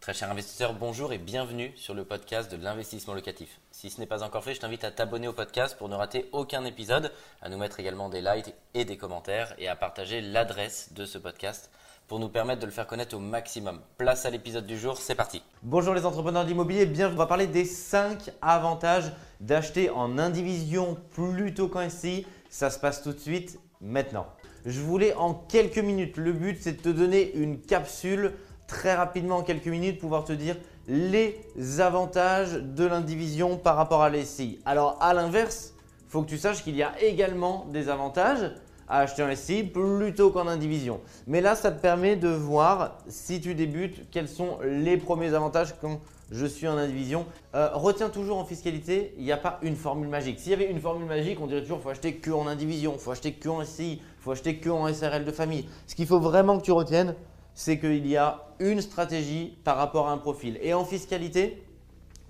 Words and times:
Très 0.00 0.14
cher 0.14 0.30
investisseur, 0.30 0.72
bonjour 0.72 1.12
et 1.12 1.18
bienvenue 1.18 1.74
sur 1.76 1.92
le 1.92 2.06
podcast 2.06 2.50
de 2.50 2.56
l'investissement 2.56 3.12
locatif. 3.12 3.60
Si 3.70 3.90
ce 3.90 4.00
n'est 4.00 4.06
pas 4.06 4.22
encore 4.22 4.42
fait, 4.42 4.54
je 4.54 4.60
t'invite 4.60 4.82
à 4.82 4.90
t'abonner 4.90 5.28
au 5.28 5.34
podcast 5.34 5.76
pour 5.76 5.90
ne 5.90 5.94
rater 5.94 6.30
aucun 6.32 6.64
épisode, 6.64 7.12
à 7.42 7.50
nous 7.50 7.58
mettre 7.58 7.80
également 7.80 8.08
des 8.08 8.22
likes 8.22 8.54
et 8.72 8.86
des 8.86 8.96
commentaires 8.96 9.54
et 9.58 9.68
à 9.68 9.76
partager 9.76 10.22
l'adresse 10.22 10.94
de 10.94 11.04
ce 11.04 11.18
podcast 11.18 11.70
pour 12.08 12.18
nous 12.18 12.30
permettre 12.30 12.62
de 12.62 12.66
le 12.66 12.72
faire 12.72 12.86
connaître 12.86 13.14
au 13.14 13.20
maximum. 13.20 13.82
Place 13.98 14.24
à 14.24 14.30
l'épisode 14.30 14.64
du 14.64 14.78
jour, 14.78 14.96
c'est 14.96 15.14
parti. 15.14 15.42
Bonjour 15.62 15.92
les 15.92 16.06
entrepreneurs 16.06 16.46
d'immobilier, 16.46 16.86
bienvenue. 16.86 17.16
On 17.16 17.18
va 17.18 17.26
parler 17.26 17.46
des 17.46 17.66
5 17.66 18.30
avantages 18.40 19.12
d'acheter 19.40 19.90
en 19.90 20.18
indivision 20.18 20.96
plutôt 21.10 21.68
qu'en 21.68 21.86
SCI. 21.90 22.26
Ça 22.48 22.70
se 22.70 22.78
passe 22.78 23.02
tout 23.02 23.12
de 23.12 23.18
suite 23.18 23.60
maintenant. 23.82 24.26
Je 24.64 24.80
voulais 24.80 25.14
en 25.14 25.34
quelques 25.34 25.78
minutes, 25.78 26.16
le 26.16 26.32
but 26.32 26.58
c'est 26.58 26.72
de 26.72 26.82
te 26.82 26.88
donner 26.88 27.32
une 27.34 27.60
capsule 27.60 28.32
très 28.70 28.94
rapidement 28.94 29.38
en 29.38 29.42
quelques 29.42 29.66
minutes 29.66 29.98
pouvoir 29.98 30.24
te 30.24 30.32
dire 30.32 30.56
les 30.86 31.36
avantages 31.80 32.52
de 32.52 32.86
l'indivision 32.86 33.56
par 33.56 33.76
rapport 33.76 34.02
à 34.02 34.10
l'SCI. 34.10 34.60
Alors 34.64 34.96
à 35.00 35.12
l'inverse, 35.12 35.74
il 36.06 36.10
faut 36.10 36.22
que 36.22 36.28
tu 36.28 36.38
saches 36.38 36.62
qu'il 36.62 36.76
y 36.76 36.82
a 36.82 36.92
également 37.02 37.66
des 37.72 37.88
avantages 37.88 38.52
à 38.88 39.00
acheter 39.00 39.24
en 39.24 39.34
SCI 39.34 39.64
plutôt 39.64 40.30
qu'en 40.30 40.46
indivision. 40.46 41.00
Mais 41.26 41.40
là, 41.40 41.56
ça 41.56 41.72
te 41.72 41.80
permet 41.80 42.14
de 42.16 42.28
voir 42.28 42.98
si 43.08 43.40
tu 43.40 43.54
débutes, 43.54 44.08
quels 44.10 44.28
sont 44.28 44.58
les 44.64 44.96
premiers 44.96 45.34
avantages 45.34 45.74
quand 45.80 46.00
je 46.30 46.46
suis 46.46 46.68
en 46.68 46.76
indivision. 46.76 47.26
Euh, 47.56 47.70
retiens 47.74 48.08
toujours 48.08 48.38
en 48.38 48.44
fiscalité, 48.44 49.14
il 49.18 49.24
n'y 49.24 49.32
a 49.32 49.36
pas 49.36 49.58
une 49.62 49.76
formule 49.76 50.08
magique. 50.08 50.38
S'il 50.38 50.52
y 50.52 50.54
avait 50.54 50.70
une 50.70 50.80
formule 50.80 51.06
magique, 51.06 51.40
on 51.40 51.48
dirait 51.48 51.62
toujours 51.62 51.78
qu'il 51.78 51.84
faut 51.84 51.90
acheter 51.90 52.14
que 52.14 52.30
en 52.30 52.46
indivision, 52.46 52.96
faut 52.98 53.10
acheter 53.10 53.32
que 53.32 53.48
en 53.48 53.64
SCI, 53.64 54.00
faut 54.20 54.30
acheter 54.30 54.58
que 54.58 54.70
en 54.70 54.92
SRL 54.92 55.24
de 55.24 55.32
famille. 55.32 55.68
Ce 55.88 55.94
qu'il 55.96 56.06
faut 56.06 56.20
vraiment 56.20 56.58
que 56.58 56.64
tu 56.64 56.72
retiennes, 56.72 57.14
c'est 57.54 57.78
qu'il 57.78 58.06
y 58.06 58.16
a 58.16 58.46
une 58.58 58.80
stratégie 58.80 59.58
par 59.64 59.76
rapport 59.76 60.08
à 60.08 60.12
un 60.12 60.18
profil. 60.18 60.58
Et 60.62 60.74
en 60.74 60.84
fiscalité, 60.84 61.62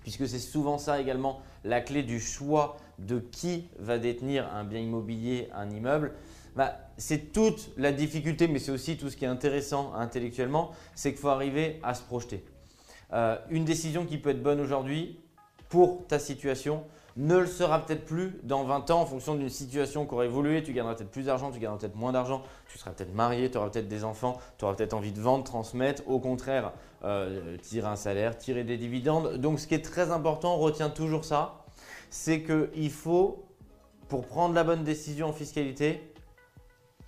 puisque 0.03 0.29
c'est 0.29 0.39
souvent 0.39 0.79
ça 0.79 1.01
également 1.01 1.41
la 1.65 1.81
clé 1.81 2.03
du 2.03 2.21
choix 2.21 2.77
de 2.99 3.19
qui 3.19 3.69
va 3.79 3.99
détenir 3.99 4.49
un 4.55 4.65
bien 4.65 4.81
immobilier, 4.81 5.49
un 5.55 5.71
immeuble, 5.71 6.13
bah, 6.57 6.77
c'est 6.97 7.33
toute 7.33 7.71
la 7.77 7.93
difficulté, 7.93 8.49
mais 8.49 8.59
c'est 8.59 8.73
aussi 8.73 8.97
tout 8.97 9.09
ce 9.09 9.17
qui 9.17 9.25
est 9.25 9.29
intéressant 9.29 9.95
intellectuellement, 9.95 10.73
c'est 10.95 11.13
qu'il 11.13 11.21
faut 11.21 11.29
arriver 11.29 11.81
à 11.83 11.95
se 11.95 12.03
projeter. 12.03 12.45
Euh, 13.13 13.37
une 13.51 13.65
décision 13.65 14.05
qui 14.05 14.19
peut 14.19 14.31
être 14.31 14.43
bonne 14.43 14.61
aujourd'hui 14.61 15.19
pour 15.69 16.07
ta 16.07 16.19
situation 16.19 16.85
ne 17.17 17.39
le 17.39 17.47
sera 17.47 17.85
peut-être 17.85 18.05
plus 18.05 18.39
dans 18.43 18.65
20 18.65 18.91
ans 18.91 19.01
en 19.01 19.07
fonction 19.07 19.35
d'une 19.35 19.49
situation 19.49 20.07
qui 20.07 20.15
aura 20.15 20.25
évolué. 20.25 20.63
Tu 20.63 20.73
gagneras 20.73 20.95
peut-être 20.95 21.11
plus 21.11 21.25
d'argent, 21.25 21.51
tu 21.51 21.59
gagneras 21.59 21.79
peut-être 21.79 21.97
moins 21.97 22.13
d'argent, 22.13 22.43
tu 22.69 22.79
seras 22.79 22.93
peut-être 22.93 23.15
marié, 23.15 23.51
tu 23.51 23.59
auras 23.59 23.71
peut-être 23.71 23.89
des 23.89 24.05
enfants, 24.05 24.39
tu 24.59 24.65
auras 24.65 24.75
peut-être 24.75 24.95
envie 24.95 25.13
de 25.13 25.21
vendre, 25.21 25.45
transmettre. 25.45 26.03
Au 26.07 26.19
contraire, 26.19 26.73
euh, 27.05 27.57
tirer 27.59 27.89
un 27.89 27.97
salaire, 27.97 28.39
tirer 28.39 28.65
des 28.65 28.77
dividendes. 28.77 29.37
Donc 29.37 29.61
ce 29.61 29.67
qui 29.67 29.75
est 29.75 29.85
très 29.85 30.11
important, 30.11 30.57
retiens 30.57 30.91
toujours 30.91 31.25
ça, 31.25 31.65
c'est 32.11 32.43
qu'il 32.43 32.91
faut, 32.91 33.45
pour 34.09 34.27
prendre 34.27 34.55
la 34.55 34.65
bonne 34.65 34.85
décision 34.85 35.29
en 35.29 35.33
fiscalité, 35.33 36.13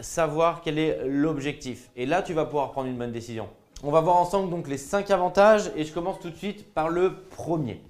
savoir 0.01 0.63
quel 0.63 0.79
est 0.79 1.07
l'objectif. 1.07 1.91
Et 1.97 2.07
là, 2.07 2.23
tu 2.23 2.33
vas 2.33 2.45
pouvoir 2.45 2.73
prendre 2.73 2.89
une 2.89 2.99
bonne 2.99 3.13
décision. 3.13 3.49
On 3.85 3.91
va 3.91 4.01
voir 4.01 4.17
ensemble 4.17 4.49
donc 4.49 4.69
les 4.69 4.79
5 4.79 5.11
avantages 5.11 5.73
et 5.75 5.85
je 5.85 5.93
commence 5.93 6.21
tout 6.21 6.31
de 6.31 6.37
suite 6.37 6.73
par 6.73 6.89
le 6.89 7.17
premier. 7.31 7.83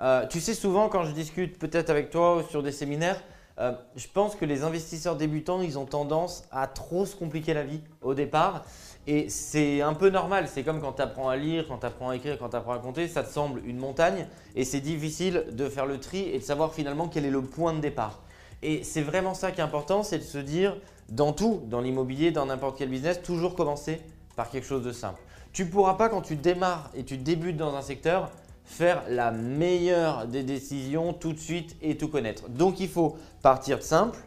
Euh, 0.00 0.26
tu 0.26 0.40
sais, 0.40 0.54
souvent 0.54 0.88
quand 0.88 1.04
je 1.04 1.12
discute 1.12 1.58
peut-être 1.58 1.90
avec 1.90 2.10
toi 2.10 2.42
sur 2.48 2.62
des 2.62 2.72
séminaires, 2.72 3.20
euh, 3.58 3.72
je 3.96 4.06
pense 4.08 4.34
que 4.34 4.46
les 4.46 4.62
investisseurs 4.62 5.16
débutants, 5.16 5.60
ils 5.60 5.78
ont 5.78 5.84
tendance 5.84 6.44
à 6.50 6.66
trop 6.66 7.04
se 7.04 7.14
compliquer 7.14 7.52
la 7.52 7.64
vie 7.64 7.80
au 8.00 8.14
départ. 8.14 8.64
Et 9.06 9.28
c'est 9.28 9.82
un 9.82 9.92
peu 9.92 10.08
normal. 10.08 10.48
C'est 10.48 10.62
comme 10.62 10.80
quand 10.80 10.94
tu 10.94 11.02
apprends 11.02 11.28
à 11.28 11.36
lire, 11.36 11.66
quand 11.68 11.78
tu 11.78 11.86
apprends 11.86 12.10
à 12.10 12.16
écrire, 12.16 12.38
quand 12.38 12.48
tu 12.48 12.56
apprends 12.56 12.72
à 12.72 12.78
compter, 12.78 13.08
ça 13.08 13.22
te 13.22 13.30
semble 13.30 13.60
une 13.66 13.76
montagne 13.76 14.26
et 14.54 14.64
c'est 14.64 14.80
difficile 14.80 15.44
de 15.52 15.68
faire 15.68 15.86
le 15.86 15.98
tri 15.98 16.20
et 16.20 16.38
de 16.38 16.44
savoir 16.44 16.72
finalement 16.72 17.08
quel 17.08 17.26
est 17.26 17.30
le 17.30 17.42
point 17.42 17.74
de 17.74 17.80
départ. 17.80 18.20
Et 18.62 18.82
c'est 18.84 19.02
vraiment 19.02 19.34
ça 19.34 19.52
qui 19.52 19.60
est 19.60 19.64
important, 19.64 20.02
c'est 20.02 20.18
de 20.18 20.22
se 20.22 20.38
dire 20.38 20.76
dans 21.08 21.32
tout, 21.32 21.62
dans 21.66 21.80
l'immobilier, 21.80 22.30
dans 22.30 22.46
n'importe 22.46 22.78
quel 22.78 22.88
business, 22.88 23.20
toujours 23.22 23.54
commencer 23.54 24.00
par 24.36 24.50
quelque 24.50 24.66
chose 24.66 24.84
de 24.84 24.92
simple. 24.92 25.20
Tu 25.52 25.64
ne 25.64 25.70
pourras 25.70 25.94
pas 25.94 26.08
quand 26.08 26.20
tu 26.20 26.36
démarres 26.36 26.90
et 26.94 27.04
tu 27.04 27.16
débutes 27.16 27.56
dans 27.56 27.74
un 27.74 27.82
secteur 27.82 28.30
faire 28.70 29.02
la 29.08 29.32
meilleure 29.32 30.28
des 30.28 30.44
décisions 30.44 31.12
tout 31.12 31.32
de 31.32 31.38
suite 31.38 31.76
et 31.82 31.96
tout 31.96 32.06
connaître. 32.06 32.48
Donc 32.48 32.78
il 32.78 32.88
faut 32.88 33.16
partir 33.42 33.78
de 33.78 33.82
simple, 33.82 34.20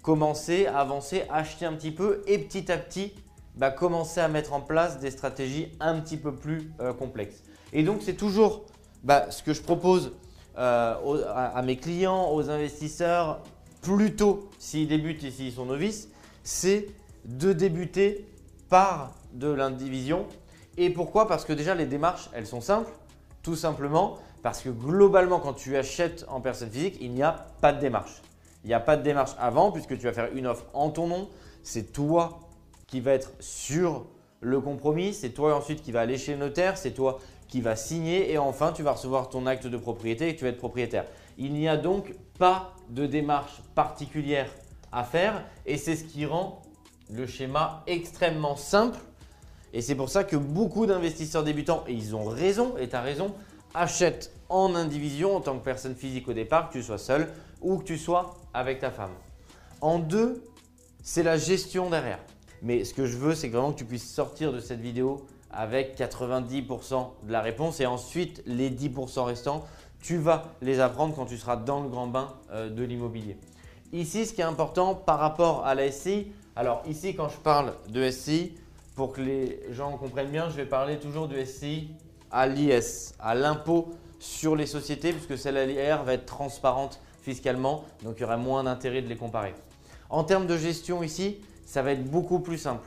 commencer, 0.00 0.66
avancer, 0.66 1.24
acheter 1.30 1.66
un 1.66 1.74
petit 1.74 1.90
peu 1.90 2.22
et 2.26 2.38
petit 2.38 2.72
à 2.72 2.78
petit 2.78 3.12
bah, 3.54 3.70
commencer 3.70 4.20
à 4.20 4.28
mettre 4.28 4.54
en 4.54 4.62
place 4.62 5.00
des 5.00 5.10
stratégies 5.10 5.68
un 5.80 6.00
petit 6.00 6.16
peu 6.16 6.34
plus 6.34 6.72
euh, 6.80 6.94
complexes. 6.94 7.42
Et 7.74 7.82
donc 7.82 8.00
c'est 8.02 8.14
toujours 8.14 8.64
bah, 9.04 9.30
ce 9.30 9.42
que 9.42 9.52
je 9.52 9.60
propose 9.60 10.12
euh, 10.56 10.94
à, 11.34 11.60
mes 11.60 11.76
clients, 11.76 12.32
aux 12.32 12.48
investisseurs, 12.48 13.42
plutôt 13.82 14.48
s'ils 14.58 14.88
débutent 14.88 15.24
et 15.24 15.30
s'ils 15.30 15.52
sont 15.52 15.66
novices, 15.66 16.08
c'est 16.42 16.88
de 17.26 17.52
débuter 17.52 18.26
par 18.70 19.12
de 19.34 19.48
l'indivision. 19.52 20.24
Et 20.78 20.88
pourquoi? 20.88 21.28
Parce 21.28 21.44
que 21.44 21.52
déjà 21.52 21.74
les 21.74 21.86
démarches, 21.86 22.30
elles 22.32 22.46
sont 22.46 22.62
simples. 22.62 22.90
Tout 23.42 23.56
simplement 23.56 24.18
parce 24.42 24.60
que 24.60 24.68
globalement, 24.68 25.38
quand 25.38 25.54
tu 25.54 25.76
achètes 25.76 26.24
en 26.28 26.40
personne 26.40 26.70
physique, 26.70 26.98
il 27.00 27.12
n'y 27.12 27.22
a 27.22 27.46
pas 27.60 27.72
de 27.72 27.80
démarche. 27.80 28.22
Il 28.64 28.68
n'y 28.68 28.74
a 28.74 28.80
pas 28.80 28.96
de 28.96 29.02
démarche 29.02 29.32
avant 29.38 29.72
puisque 29.72 29.98
tu 29.98 30.04
vas 30.04 30.12
faire 30.12 30.30
une 30.34 30.46
offre 30.46 30.66
en 30.74 30.90
ton 30.90 31.06
nom. 31.06 31.28
C'est 31.62 31.92
toi 31.92 32.40
qui 32.86 33.00
va 33.00 33.12
être 33.12 33.32
sur 33.40 34.06
le 34.40 34.60
compromis. 34.60 35.14
C'est 35.14 35.30
toi 35.30 35.56
ensuite 35.56 35.82
qui 35.82 35.92
va 35.92 36.00
aller 36.00 36.18
chez 36.18 36.32
le 36.32 36.38
notaire. 36.38 36.76
C'est 36.76 36.92
toi 36.92 37.18
qui 37.48 37.60
va 37.60 37.76
signer 37.76 38.32
et 38.32 38.38
enfin 38.38 38.72
tu 38.72 38.82
vas 38.82 38.92
recevoir 38.92 39.28
ton 39.28 39.46
acte 39.46 39.66
de 39.66 39.76
propriété 39.76 40.30
et 40.30 40.36
tu 40.36 40.44
vas 40.44 40.50
être 40.50 40.58
propriétaire. 40.58 41.04
Il 41.38 41.52
n'y 41.52 41.68
a 41.68 41.76
donc 41.76 42.14
pas 42.38 42.74
de 42.88 43.06
démarche 43.06 43.62
particulière 43.74 44.50
à 44.90 45.04
faire 45.04 45.44
et 45.66 45.76
c'est 45.76 45.96
ce 45.96 46.04
qui 46.04 46.24
rend 46.26 46.62
le 47.10 47.26
schéma 47.26 47.82
extrêmement 47.86 48.56
simple 48.56 48.98
et 49.72 49.80
c'est 49.80 49.94
pour 49.94 50.08
ça 50.08 50.24
que 50.24 50.36
beaucoup 50.36 50.86
d'investisseurs 50.86 51.44
débutants, 51.44 51.84
et 51.86 51.92
ils 51.92 52.14
ont 52.14 52.24
raison, 52.24 52.76
et 52.78 52.88
tu 52.88 52.96
as 52.96 53.00
raison, 53.00 53.34
achètent 53.74 54.32
en 54.48 54.74
indivision 54.74 55.36
en 55.36 55.40
tant 55.40 55.58
que 55.58 55.64
personne 55.64 55.94
physique 55.94 56.28
au 56.28 56.34
départ, 56.34 56.68
que 56.68 56.74
tu 56.74 56.82
sois 56.82 56.98
seul 56.98 57.28
ou 57.60 57.78
que 57.78 57.84
tu 57.84 57.96
sois 57.96 58.34
avec 58.52 58.80
ta 58.80 58.90
femme. 58.90 59.12
En 59.80 59.98
deux, 59.98 60.44
c'est 61.02 61.22
la 61.22 61.36
gestion 61.36 61.90
derrière. 61.90 62.20
Mais 62.60 62.84
ce 62.84 62.94
que 62.94 63.06
je 63.06 63.16
veux, 63.16 63.34
c'est 63.34 63.48
vraiment 63.48 63.72
que 63.72 63.78
tu 63.78 63.84
puisses 63.84 64.12
sortir 64.12 64.52
de 64.52 64.60
cette 64.60 64.80
vidéo 64.80 65.26
avec 65.50 65.98
90% 65.98 67.26
de 67.26 67.32
la 67.32 67.40
réponse 67.40 67.80
et 67.80 67.86
ensuite 67.86 68.42
les 68.46 68.70
10% 68.70 69.24
restants, 69.24 69.64
tu 70.00 70.16
vas 70.16 70.52
les 70.60 70.80
apprendre 70.80 71.14
quand 71.14 71.26
tu 71.26 71.38
seras 71.38 71.56
dans 71.56 71.82
le 71.82 71.88
grand 71.88 72.06
bain 72.06 72.34
euh, 72.52 72.70
de 72.70 72.82
l'immobilier. 72.82 73.36
Ici, 73.92 74.26
ce 74.26 74.32
qui 74.32 74.40
est 74.40 74.44
important 74.44 74.94
par 74.94 75.18
rapport 75.18 75.66
à 75.66 75.74
la 75.74 75.90
SCI, 75.90 76.32
alors 76.56 76.82
ici 76.88 77.14
quand 77.14 77.28
je 77.28 77.36
parle 77.38 77.74
de 77.88 78.10
SCI, 78.10 78.54
pour 78.94 79.12
que 79.12 79.20
les 79.20 79.60
gens 79.70 79.96
comprennent 79.96 80.30
bien, 80.30 80.48
je 80.50 80.56
vais 80.56 80.66
parler 80.66 80.98
toujours 80.98 81.28
du 81.28 81.44
SCI 81.44 81.88
à 82.30 82.46
l'IS, 82.46 83.14
à 83.18 83.34
l'impôt 83.34 83.94
sur 84.18 84.54
les 84.54 84.66
sociétés, 84.66 85.12
puisque 85.12 85.38
celle-là 85.38 85.96
va 86.02 86.14
être 86.14 86.26
transparente 86.26 87.00
fiscalement, 87.22 87.84
donc 88.02 88.14
il 88.18 88.22
y 88.22 88.24
aura 88.24 88.36
moins 88.36 88.64
d'intérêt 88.64 89.02
de 89.02 89.08
les 89.08 89.16
comparer. 89.16 89.54
En 90.10 90.24
termes 90.24 90.46
de 90.46 90.56
gestion 90.56 91.02
ici, 91.02 91.38
ça 91.64 91.82
va 91.82 91.92
être 91.92 92.04
beaucoup 92.04 92.40
plus 92.40 92.58
simple. 92.58 92.86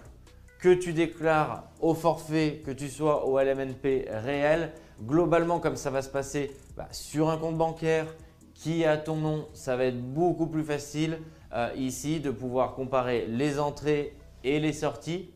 Que 0.59 0.73
tu 0.73 0.93
déclares 0.93 1.63
au 1.79 1.93
forfait, 1.93 2.61
que 2.65 2.71
tu 2.71 2.89
sois 2.89 3.25
au 3.25 3.39
LMNP 3.39 4.07
réel, 4.09 4.71
globalement 5.03 5.59
comme 5.59 5.75
ça 5.75 5.89
va 5.89 6.01
se 6.01 6.09
passer 6.09 6.51
bah, 6.77 6.87
sur 6.91 7.29
un 7.29 7.37
compte 7.37 7.57
bancaire 7.57 8.05
qui 8.53 8.85
à 8.85 8.97
ton 8.97 9.15
nom, 9.17 9.47
ça 9.53 9.75
va 9.75 9.85
être 9.85 10.01
beaucoup 10.01 10.47
plus 10.47 10.63
facile 10.63 11.19
euh, 11.53 11.69
ici 11.75 12.19
de 12.19 12.31
pouvoir 12.31 12.73
comparer 12.73 13.25
les 13.27 13.59
entrées 13.59 14.15
et 14.43 14.59
les 14.59 14.73
sorties 14.73 15.29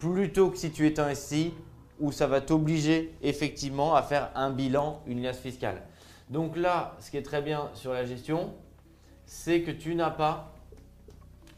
plutôt 0.00 0.50
que 0.50 0.56
si 0.56 0.72
tu 0.72 0.86
es 0.86 0.98
un 0.98 1.14
SCI 1.14 1.54
où 2.00 2.10
ça 2.10 2.26
va 2.26 2.40
t'obliger 2.40 3.14
effectivement 3.22 3.94
à 3.94 4.02
faire 4.02 4.30
un 4.34 4.50
bilan, 4.50 5.00
une 5.06 5.22
liasse 5.22 5.38
fiscale. 5.38 5.82
Donc 6.30 6.56
là, 6.56 6.96
ce 6.98 7.10
qui 7.10 7.18
est 7.18 7.22
très 7.22 7.42
bien 7.42 7.70
sur 7.74 7.92
la 7.92 8.04
gestion, 8.04 8.54
c'est 9.26 9.62
que 9.62 9.70
tu 9.70 9.94
n'as 9.94 10.10
pas 10.10 10.52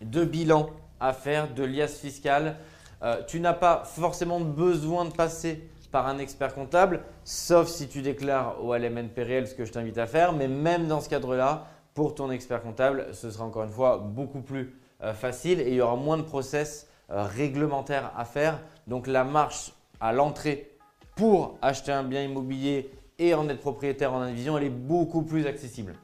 de 0.03 0.25
bilan 0.25 0.69
à 0.99 1.13
faire, 1.13 1.55
de 1.55 1.63
liasse 1.63 1.99
fiscale. 1.99 2.57
Euh, 3.03 3.23
tu 3.27 3.41
n'as 3.41 3.53
pas 3.53 3.85
forcément 3.85 4.41
besoin 4.41 5.05
de 5.05 5.13
passer 5.13 5.69
par 5.93 6.09
un 6.09 6.19
expert 6.19 6.55
comptable, 6.55 7.03
sauf 7.23 7.69
si 7.69 7.87
tu 7.87 8.03
déclares 8.03 8.65
au 8.65 8.75
LMNP 8.75 9.19
réel 9.19 9.47
ce 9.47 9.55
que 9.55 9.65
je 9.65 9.73
t'invite 9.73 9.99
à 9.99 10.07
faire. 10.07 10.33
Mais 10.33 10.49
même 10.49 10.89
dans 10.89 11.01
ce 11.01 11.09
cadre-là, 11.09 11.67
pour 11.95 12.15
ton 12.15 12.31
expert 12.31 12.63
comptable, 12.63 13.09
ce 13.13 13.31
sera 13.31 13.45
encore 13.45 13.65
une 13.65 13.71
fois 13.71 13.99
beaucoup 13.99 14.41
plus 14.41 14.75
euh, 15.03 15.13
facile 15.13 15.61
et 15.61 15.69
il 15.69 15.75
y 15.75 15.81
aura 15.81 15.97
moins 15.97 16.17
de 16.17 16.23
process 16.23 16.89
euh, 17.13 17.25
réglementaire 17.25 18.13
à 18.17 18.25
faire. 18.25 18.61
Donc 18.87 19.07
la 19.07 19.25
marche 19.25 19.73
à 20.01 20.13
l'entrée 20.13 20.71
pour 21.15 21.59
acheter 21.61 21.93
un 21.93 22.05
bien 22.05 22.23
immobilier 22.23 22.91
et 23.19 23.35
en 23.35 23.49
être 23.49 23.61
propriétaire 23.61 24.13
en 24.13 24.21
indivision, 24.21 24.57
elle 24.57 24.65
est 24.65 24.71
beaucoup 24.71 25.23
plus 25.23 25.47
accessible. 25.47 25.95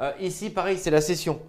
Euh, 0.00 0.12
ici, 0.20 0.50
pareil, 0.50 0.78
c'est 0.78 0.90
la 0.90 1.00
cession. 1.00 1.40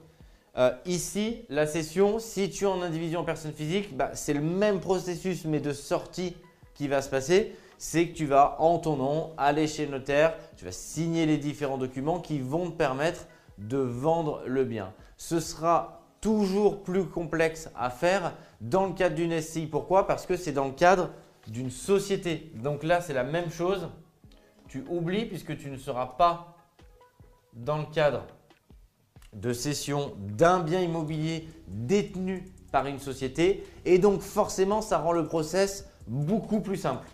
Euh, 0.57 0.71
ici, 0.85 1.45
la 1.49 1.65
cession, 1.65 2.19
si 2.19 2.49
tu 2.49 2.65
es 2.65 2.67
en 2.67 2.81
indivision 2.81 3.21
en 3.21 3.23
personne 3.23 3.53
physique, 3.53 3.95
bah, 3.95 4.11
c'est 4.13 4.33
le 4.33 4.41
même 4.41 4.79
processus 4.79 5.45
mais 5.45 5.59
de 5.59 5.73
sortie 5.73 6.35
qui 6.75 6.87
va 6.87 7.01
se 7.01 7.09
passer. 7.09 7.55
c'est 7.77 8.09
que 8.09 8.13
tu 8.13 8.27
vas 8.27 8.57
en 8.59 8.77
ton 8.77 8.95
nom 8.95 9.31
aller 9.39 9.65
chez 9.65 9.85
le 9.85 9.91
notaire, 9.91 10.35
tu 10.55 10.65
vas 10.65 10.71
signer 10.71 11.25
les 11.25 11.37
différents 11.37 11.79
documents 11.79 12.19
qui 12.19 12.39
vont 12.39 12.69
te 12.69 12.75
permettre 12.75 13.25
de 13.57 13.77
vendre 13.77 14.43
le 14.45 14.65
bien. 14.65 14.93
Ce 15.17 15.39
sera 15.39 16.00
toujours 16.21 16.83
plus 16.83 17.06
complexe 17.06 17.69
à 17.75 17.89
faire 17.89 18.35
dans 18.62 18.85
le 18.85 18.94
cadre 18.94 19.15
d'une 19.15 19.39
SCI. 19.41 19.65
Pourquoi? 19.65 20.07
Parce 20.07 20.25
que 20.25 20.38
c'est 20.38 20.51
dans 20.51 20.65
le 20.65 20.73
cadre 20.73 21.09
d'une 21.47 21.71
société. 21.71 22.51
Donc 22.56 22.83
là, 22.83 23.01
c'est 23.01 23.13
la 23.13 23.23
même 23.23 23.51
chose. 23.51 23.89
Tu 24.68 24.85
oublies 24.88 25.25
puisque 25.25 25.57
tu 25.57 25.69
ne 25.69 25.77
seras 25.77 26.06
pas 26.06 26.56
dans 27.53 27.79
le 27.79 27.85
cadre 27.85 28.25
de 29.33 29.51
cession 29.51 30.13
d'un 30.19 30.59
bien 30.59 30.81
immobilier 30.81 31.47
détenu 31.68 32.45
par 32.71 32.85
une 32.85 33.00
société. 33.00 33.63
Et 33.85 33.97
donc 33.97 34.21
forcément, 34.21 34.81
ça 34.81 35.00
rend 35.00 35.12
le 35.12 35.25
process 35.25 35.89
beaucoup 36.07 36.62
plus 36.62 36.77
simple. 36.77 37.07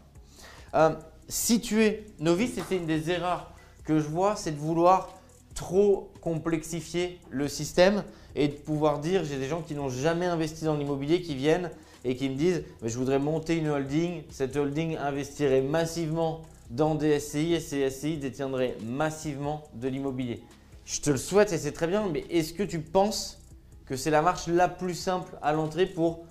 Euh, 0.73 0.91
si 1.27 1.61
tu 1.61 1.83
es 1.83 2.05
novice, 2.19 2.59
c'est 2.67 2.75
une 2.75 2.85
des 2.85 3.09
erreurs 3.09 3.53
que 3.85 3.99
je 3.99 4.07
vois, 4.07 4.35
c'est 4.35 4.51
de 4.51 4.59
vouloir 4.59 5.16
trop 5.57 6.11
complexifier 6.21 7.19
le 7.31 7.47
système 7.47 8.03
et 8.35 8.47
de 8.47 8.53
pouvoir 8.53 8.99
dire, 8.99 9.25
j'ai 9.25 9.37
des 9.37 9.47
gens 9.47 9.61
qui 9.63 9.73
n'ont 9.73 9.89
jamais 9.89 10.27
investi 10.27 10.65
dans 10.65 10.77
l'immobilier 10.77 11.21
qui 11.21 11.35
viennent 11.35 11.71
et 12.05 12.15
qui 12.15 12.29
me 12.29 12.35
disent, 12.35 12.63
mais 12.81 12.89
je 12.89 12.97
voudrais 12.97 13.17
monter 13.17 13.57
une 13.57 13.67
holding, 13.67 14.21
cette 14.29 14.55
holding 14.55 14.97
investirait 14.97 15.61
massivement 15.61 16.43
dans 16.69 16.93
des 16.93 17.19
SCI 17.19 17.55
et 17.55 17.59
ces 17.59 17.89
SCI 17.89 18.17
détiendraient 18.17 18.77
massivement 18.85 19.63
de 19.73 19.87
l'immobilier. 19.87 20.43
Je 20.85 21.01
te 21.01 21.09
le 21.09 21.17
souhaite 21.17 21.51
et 21.51 21.57
c'est 21.57 21.71
très 21.71 21.87
bien, 21.87 22.07
mais 22.07 22.23
est-ce 22.29 22.53
que 22.53 22.63
tu 22.63 22.79
penses 22.79 23.39
que 23.87 23.95
c'est 23.95 24.11
la 24.11 24.21
marche 24.21 24.47
la 24.47 24.67
plus 24.67 24.93
simple 24.93 25.37
à 25.41 25.53
l'entrée 25.53 25.87
pour 25.87 26.25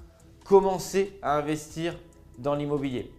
commencer 0.45 1.19
à 1.21 1.37
investir 1.37 1.97
dans 2.39 2.55
l'immobilier? 2.55 3.11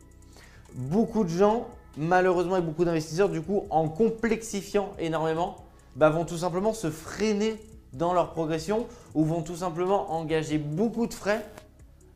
Beaucoup 0.74 1.25
de 1.25 1.30
gens, 1.30 1.68
malheureusement 1.98 2.56
et 2.56 2.62
beaucoup 2.62 2.86
d'investisseurs, 2.86 3.30
du 3.30 3.42
coup, 3.42 3.65
en 3.69 3.89
complexifiant 3.89 4.94
énormément, 5.00 5.67
bah, 5.97 6.09
vont 6.09 6.25
tout 6.25 6.38
simplement 6.38 6.73
se 6.73 6.89
freiner 6.89 7.57
dans 7.91 8.13
leur 8.13 8.31
progression 8.31 8.88
ou 9.15 9.25
vont 9.25 9.41
tout 9.41 9.55
simplement 9.55 10.13
engager 10.13 10.57
beaucoup 10.57 11.07
de 11.07 11.13
frais 11.13 11.45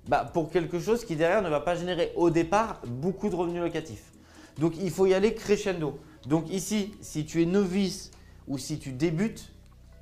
bah, 0.07 0.29
pour 0.33 0.51
quelque 0.51 0.79
chose 0.79 1.03
qui 1.03 1.15
derrière 1.15 1.41
ne 1.41 1.49
va 1.49 1.59
pas 1.59 1.75
générer 1.75 2.13
au 2.15 2.29
départ 2.29 2.79
beaucoup 2.85 3.29
de 3.29 3.35
revenus 3.35 3.61
locatifs. 3.61 4.13
Donc 4.59 4.73
il 4.79 4.91
faut 4.91 5.07
y 5.07 5.13
aller 5.13 5.33
crescendo. 5.33 5.99
Donc 6.27 6.49
ici, 6.51 6.93
si 7.01 7.25
tu 7.25 7.41
es 7.41 7.45
novice 7.45 8.11
ou 8.47 8.57
si 8.57 8.77
tu 8.79 8.91
débutes, 8.91 9.51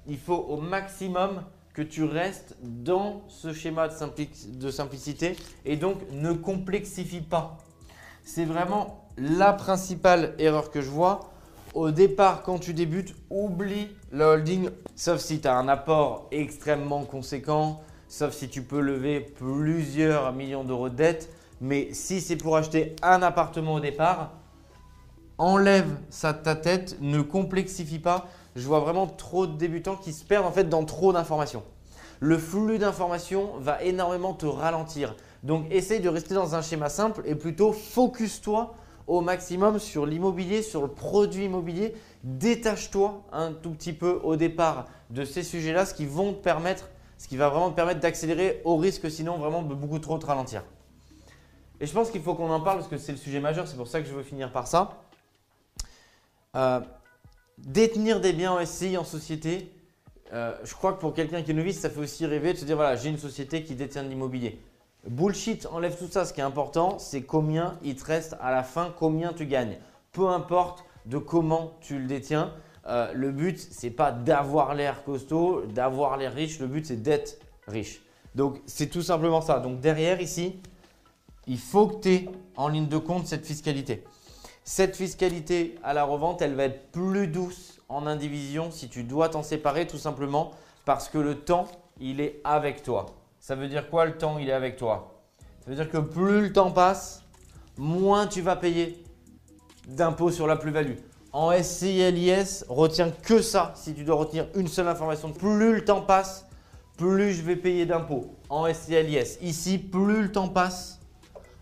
il 0.08 0.18
faut 0.18 0.36
au 0.36 0.58
maximum 0.58 1.44
que 1.74 1.82
tu 1.82 2.04
restes 2.04 2.58
dans 2.62 3.22
ce 3.30 3.54
schéma 3.54 3.88
de, 3.88 4.72
simplicité 4.72 5.38
et 5.64 5.78
donc 5.78 6.00
ne 6.12 6.34
complexifie 6.34 7.22
pas. 7.22 7.58
C'est 8.24 8.44
vraiment 8.44 9.08
la 9.18 9.54
principale 9.54 10.36
erreur 10.40 10.72
que 10.72 10.82
je 10.82 10.90
vois 10.90 11.32
au 11.74 11.92
départ, 11.92 12.44
quand 12.44 12.60
tu 12.60 12.74
débutes, 12.74 13.16
oublie 13.30 13.90
le 14.12 14.24
holding, 14.26 14.70
sauf 14.96 15.20
si 15.20 15.40
tu 15.40 15.48
as 15.48 15.56
un 15.56 15.68
apport 15.68 16.28
extrêmement 16.32 17.04
conséquent, 17.06 17.82
sauf 18.08 18.34
si 18.34 18.50
tu 18.50 18.62
peux 18.62 18.80
lever 18.80 19.20
plusieurs 19.20 20.34
millions 20.34 20.64
d'euros 20.64 20.90
de 20.90 20.96
dette. 20.96 21.30
Mais 21.62 21.90
si 21.94 22.22
c'est 22.22 22.38
pour 22.38 22.58
acheter 22.58 22.96
un 23.02 23.22
appartement 23.22 23.76
au 23.76 23.80
départ, 23.80 24.32
enlève 25.38 25.90
ça 26.10 26.34
de 26.34 26.42
ta 26.42 26.56
tête, 26.56 26.98
ne 27.02 27.22
complexifie 27.22 28.00
pas. 28.00 28.28
Je 28.56 28.66
vois 28.66 28.80
vraiment 28.80 29.08
trop 29.08 29.46
de 29.46 29.58
débutants 29.58 29.96
qui 29.96 30.14
se 30.14 30.24
perdent 30.24 30.46
en 30.46 30.52
fait 30.52 30.70
dans 30.70 30.86
trop 30.86 31.14
d'informations. 31.14 31.64
Le 32.20 32.38
flux 32.38 32.80
d'informations 32.80 33.52
va 33.60 33.82
énormément 33.84 34.34
te 34.34 34.46
ralentir. 34.46 35.16
Donc 35.44 35.66
essaye 35.72 36.02
de 36.02 36.10
rester 36.10 36.34
dans 36.34 36.56
un 36.56 36.62
schéma 36.62 36.90
simple 36.90 37.22
et 37.26 37.36
plutôt 37.36 37.72
focus-toi 37.72 38.74
au 39.10 39.22
maximum 39.22 39.80
sur 39.80 40.06
l'immobilier, 40.06 40.62
sur 40.62 40.84
le 40.84 40.88
produit 40.88 41.46
immobilier. 41.46 41.96
Détache-toi 42.24 43.24
un 43.32 43.52
tout 43.52 43.72
petit 43.72 43.92
peu 43.92 44.22
au 44.24 44.36
départ 44.36 44.86
de 45.10 45.26
ces 45.26 45.42
sujets-là, 45.42 45.86
ce 45.86 45.96
qui 45.96 46.06
vont 46.06 46.34
te 46.34 46.42
permettre, 46.42 46.90
ce 47.18 47.28
qui 47.28 47.36
va 47.36 47.50
vraiment 47.50 47.72
te 47.72 47.76
permettre 47.76 48.00
d'accélérer 48.00 48.62
au 48.66 48.78
risque 48.78 49.10
sinon 49.10 49.38
vraiment 49.38 49.64
de 49.64 49.74
beaucoup 49.74 49.98
trop 49.98 50.20
te 50.20 50.28
ralentir. 50.28 50.64
Et 51.82 51.88
je 51.88 51.92
pense 51.92 52.12
qu'il 52.12 52.22
faut 52.22 52.36
qu'on 52.36 52.52
en 52.52 52.62
parle 52.62 52.78
parce 52.78 52.90
que 52.90 52.98
c'est 52.98 53.12
le 53.12 53.18
sujet 53.18 53.40
majeur, 53.40 53.68
c'est 53.68 53.78
pour 53.78 53.88
ça 53.88 54.00
que 54.00 54.08
je 54.08 54.14
veux 54.14 54.24
finir 54.24 54.52
par 54.52 54.68
ça. 54.68 55.02
Euh, 56.56 56.80
détenir 57.58 58.22
des 58.22 58.34
biens 58.34 58.52
en 58.54 58.66
SCI 58.66 58.96
en 58.96 59.04
société, 59.04 59.72
euh, 60.34 60.56
je 60.64 60.76
crois 60.76 60.94
que 60.94 61.00
pour 61.00 61.16
quelqu'un 61.16 61.42
qui 61.42 61.50
est 61.50 61.56
novice, 61.56 61.80
ça 61.80 61.90
fait 61.90 62.00
aussi 62.00 62.28
rêver 62.28 62.54
de 62.54 62.60
se 62.60 62.66
dire 62.66 62.76
voilà, 62.76 62.96
j'ai 62.96 63.10
une 63.10 63.18
société 63.18 63.64
qui 63.64 63.74
détient 63.74 64.04
de 64.04 64.10
l'immobilier. 64.10 64.62
Bullshit, 65.08 65.66
enlève 65.72 65.98
tout 65.98 66.10
ça. 66.10 66.26
Ce 66.26 66.34
qui 66.34 66.42
est 66.42 66.44
important, 66.44 67.00
c'est 67.00 67.24
combien 67.24 67.78
il 67.84 67.96
te 67.96 68.06
reste 68.06 68.36
à 68.42 68.52
la 68.52 68.64
fin, 68.64 68.94
combien 68.98 69.34
tu 69.34 69.46
gagnes. 69.46 69.78
Peu 70.12 70.28
importe 70.28 70.84
de 71.06 71.18
comment 71.18 71.74
tu 71.82 72.00
le 72.00 72.08
détiens. 72.08 72.54
Euh, 72.88 73.12
le 73.14 73.32
but, 73.32 73.58
c'est 73.60 73.92
pas 73.92 74.12
d'avoir 74.12 74.74
l'air 74.74 75.04
costaud, 75.04 75.64
d'avoir 75.68 76.18
l'air 76.18 76.34
riche. 76.34 76.60
Le 76.60 76.68
but, 76.68 76.86
c'est 76.86 77.02
d'être 77.02 77.38
riche. 77.68 78.02
Donc, 78.36 78.62
c'est 78.66 78.88
tout 78.88 79.02
simplement 79.02 79.42
ça. 79.42 79.60
Donc, 79.60 79.80
derrière 79.80 80.22
ici, 80.22 80.60
il 81.48 81.60
faut 81.60 81.88
que 81.88 82.02
tu 82.02 82.10
aies 82.10 82.30
en 82.56 82.68
ligne 82.68 82.88
de 82.88 82.98
compte 82.98 83.26
cette 83.26 83.46
fiscalité. 83.46 84.04
Cette 84.64 84.96
fiscalité 84.96 85.76
à 85.84 85.94
la 85.94 86.04
revente, 86.04 86.42
elle 86.42 86.56
va 86.56 86.66
être 86.66 86.92
plus 86.92 87.28
douce 87.28 87.82
en 87.90 88.06
indivision 88.06 88.70
si 88.70 88.90
tu 88.90 89.04
dois 89.04 89.30
t'en 89.30 89.44
séparer 89.44 89.88
tout 89.88 89.98
simplement 89.98 90.52
parce 90.86 91.10
que 91.10 91.18
le 91.18 91.36
temps, 91.40 91.68
il 92.00 92.22
est 92.22 92.40
avec 92.44 92.84
toi. 92.84 93.08
Ça 93.50 93.56
veut 93.56 93.68
dire 93.68 93.90
quoi 93.90 94.06
le 94.06 94.16
temps 94.16 94.38
il 94.38 94.48
est 94.48 94.54
avec 94.54 94.78
toi? 94.78 95.24
Ça 95.62 95.72
veut 95.72 95.76
dire 95.76 95.90
que 95.90 95.98
plus 95.98 96.40
le 96.40 96.54
temps 96.54 96.70
passe, 96.70 97.24
moins 97.80 98.28
tu 98.28 98.42
vas 98.42 98.56
payer 98.56 99.04
d'impôts 99.88 100.30
sur 100.30 100.46
la 100.46 100.56
plus-value. 100.56 100.98
En 101.34 101.52
SCILIS, 101.52 102.66
retiens 102.70 103.10
que 103.10 103.42
ça 103.42 103.74
si 103.76 103.96
tu 103.96 104.04
dois 104.04 104.18
retenir 104.18 104.46
une 104.54 104.68
seule 104.68 104.88
information. 104.88 105.32
Plus 105.32 105.74
le 105.74 105.84
temps 105.84 106.02
passe, 106.02 106.46
plus 106.96 107.34
je 107.34 107.42
vais 107.42 107.56
payer 107.56 107.88
d'impôts. 107.88 108.36
En 108.50 108.72
SCILIS, 108.72 109.40
ici, 109.42 109.80
plus 109.80 110.22
le 110.22 110.32
temps 110.32 110.50
passe, 110.50 111.00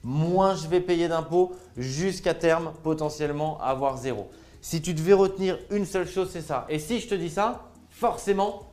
moins 0.04 0.56
je 0.56 0.68
vais 0.68 0.82
payer 0.82 1.08
d'impôts 1.08 1.54
jusqu'à 1.78 2.34
terme 2.34 2.74
potentiellement 2.84 3.62
avoir 3.62 3.96
zéro. 3.96 4.28
Si 4.60 4.82
tu 4.82 4.94
devais 4.94 5.14
retenir 5.14 5.58
une 5.72 5.86
seule 5.86 6.10
chose, 6.10 6.32
c'est 6.34 6.42
ça. 6.42 6.66
Et 6.68 6.80
si 6.80 7.00
je 7.00 7.08
te 7.08 7.16
dis 7.16 7.30
ça, 7.30 7.70
forcément, 7.90 8.64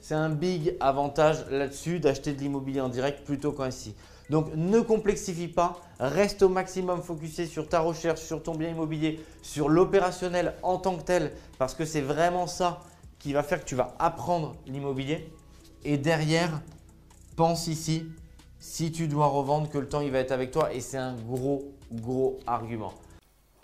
c'est 0.00 0.14
un 0.14 0.30
big 0.30 0.76
avantage 0.80 1.44
là-dessus 1.50 2.00
d'acheter 2.00 2.32
de 2.32 2.40
l'immobilier 2.40 2.80
en 2.80 2.88
direct 2.88 3.24
plutôt 3.24 3.52
qu'en 3.52 3.70
SI. 3.70 3.94
Donc 4.30 4.54
ne 4.54 4.80
complexifie 4.80 5.48
pas, 5.48 5.80
reste 5.98 6.42
au 6.42 6.48
maximum 6.48 7.02
focusé 7.02 7.46
sur 7.46 7.68
ta 7.68 7.80
recherche, 7.80 8.20
sur 8.20 8.42
ton 8.42 8.54
bien 8.54 8.68
immobilier, 8.68 9.24
sur 9.42 9.68
l'opérationnel 9.68 10.54
en 10.62 10.76
tant 10.78 10.96
que 10.96 11.02
tel, 11.02 11.32
parce 11.58 11.74
que 11.74 11.84
c'est 11.84 12.02
vraiment 12.02 12.46
ça 12.46 12.80
qui 13.18 13.32
va 13.32 13.42
faire 13.42 13.60
que 13.60 13.68
tu 13.68 13.74
vas 13.74 13.94
apprendre 13.98 14.54
l'immobilier. 14.66 15.32
Et 15.84 15.96
derrière, 15.96 16.60
pense 17.36 17.68
ici, 17.68 18.04
si 18.58 18.92
tu 18.92 19.08
dois 19.08 19.28
revendre, 19.28 19.70
que 19.70 19.78
le 19.78 19.88
temps 19.88 20.00
il 20.00 20.10
va 20.10 20.18
être 20.18 20.32
avec 20.32 20.50
toi, 20.50 20.72
et 20.72 20.80
c'est 20.80 20.98
un 20.98 21.14
gros, 21.14 21.72
gros 21.92 22.38
argument. 22.46 22.92